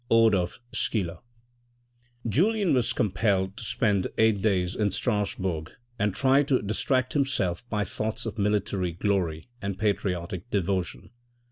—Ode 0.09 0.33
of 0.33 0.57
Schiller, 0.73 1.19
Julien 2.27 2.73
was 2.73 2.91
compelled 2.91 3.55
to 3.57 3.63
spend 3.63 4.07
eight 4.17 4.41
days 4.41 4.75
in 4.75 4.89
Strasbourg 4.89 5.69
and 5.99 6.11
tried 6.11 6.47
to 6.47 6.59
distract 6.63 7.13
himself 7.13 7.69
by 7.69 7.83
thoughts 7.85 8.25
of 8.25 8.39
military 8.39 8.93
glory 8.93 9.47
and 9.61 9.77
patriotic 9.77 10.49
devotion. 10.49 11.11